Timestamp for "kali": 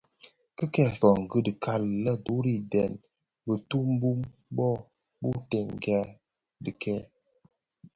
1.63-1.87